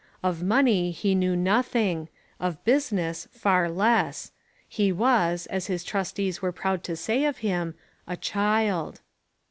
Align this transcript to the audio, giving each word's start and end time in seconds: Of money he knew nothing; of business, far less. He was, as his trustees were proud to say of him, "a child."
Of 0.23 0.41
money 0.41 0.89
he 0.89 1.13
knew 1.13 1.35
nothing; 1.35 2.09
of 2.39 2.65
business, 2.65 3.27
far 3.29 3.69
less. 3.69 4.31
He 4.67 4.91
was, 4.91 5.45
as 5.45 5.67
his 5.67 5.83
trustees 5.83 6.41
were 6.41 6.51
proud 6.51 6.83
to 6.85 6.95
say 6.95 7.23
of 7.25 7.37
him, 7.45 7.75
"a 8.07 8.17
child." 8.17 9.01